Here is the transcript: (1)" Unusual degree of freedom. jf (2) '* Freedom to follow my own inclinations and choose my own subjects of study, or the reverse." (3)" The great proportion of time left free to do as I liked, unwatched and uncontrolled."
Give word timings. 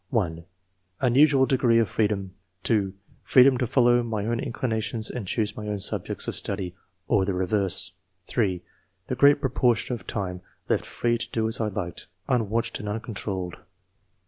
(1)" 0.09 0.45
Unusual 1.01 1.45
degree 1.45 1.77
of 1.77 1.87
freedom. 1.87 2.31
jf 2.63 2.91
(2) 2.93 2.93
'* 3.09 3.21
Freedom 3.21 3.57
to 3.59 3.67
follow 3.67 4.01
my 4.01 4.25
own 4.25 4.39
inclinations 4.39 5.11
and 5.11 5.27
choose 5.27 5.55
my 5.55 5.67
own 5.67 5.77
subjects 5.77 6.27
of 6.27 6.35
study, 6.35 6.73
or 7.07 7.23
the 7.23 7.35
reverse." 7.35 7.91
(3)" 8.25 8.63
The 9.09 9.15
great 9.15 9.41
proportion 9.41 9.93
of 9.93 10.07
time 10.07 10.41
left 10.67 10.87
free 10.87 11.19
to 11.19 11.29
do 11.29 11.47
as 11.47 11.61
I 11.61 11.67
liked, 11.67 12.07
unwatched 12.27 12.79
and 12.79 12.89
uncontrolled." 12.89 13.57